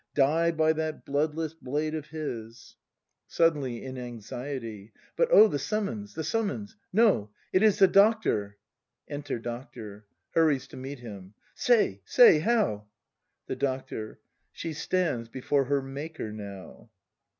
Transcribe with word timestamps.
Die 0.15 0.49
by 0.49 0.73
that 0.73 1.05
bloodless 1.05 1.53
blade 1.53 1.93
of 1.93 2.07
his! 2.07 2.75
[Suddenly, 3.27 3.83
in 3.85 3.99
anxiety.] 3.99 4.93
But 5.15 5.29
O 5.31 5.47
the 5.47 5.59
summons! 5.59 6.15
the 6.15 6.23
summons!— 6.23 6.75
No! 6.91 7.29
It 7.53 7.61
is 7.61 7.77
the 7.77 7.87
Doctor! 7.87 8.57
Enter 9.07 9.37
Doctor. 9.37 10.07
[Hurries 10.31 10.65
to 10.69 10.75
meet 10.77 10.97
him.] 11.01 11.35
Say! 11.53 12.01
say! 12.03 12.39
How? 12.39 12.87
The 13.45 13.55
Doctor. 13.57 14.19
She 14.51 14.73
stands 14.73 15.29
before 15.29 15.65
her 15.65 15.83
Maker 15.83 16.31
now. 16.31 16.89